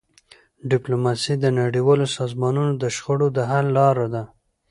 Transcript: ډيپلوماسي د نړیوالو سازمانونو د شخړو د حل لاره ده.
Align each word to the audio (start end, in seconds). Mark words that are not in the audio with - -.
ډيپلوماسي 0.71 1.33
د 1.39 1.45
نړیوالو 1.59 2.05
سازمانونو 2.17 2.73
د 2.81 2.83
شخړو 2.95 3.27
د 3.35 3.37
حل 3.49 3.67
لاره 3.77 4.07
ده. 4.13 4.23